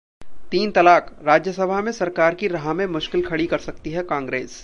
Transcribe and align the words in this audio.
तीन 0.51 0.71
तलाक: 0.71 1.11
राज्यसभा 1.23 1.81
में 1.81 1.91
सरकार 1.91 2.35
की 2.35 2.47
राह 2.47 2.73
में 2.73 2.85
मुश्किल 2.87 3.25
खड़ी 3.27 3.45
कर 3.47 3.59
सकती 3.59 3.91
है 3.91 4.03
कांग्रेस 4.05 4.59